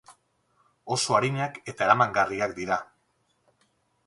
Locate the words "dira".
2.63-2.81